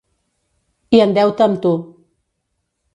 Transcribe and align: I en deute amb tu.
I 0.99 1.03
en 1.05 1.15
deute 1.19 1.47
amb 1.49 1.63
tu. 1.67 1.77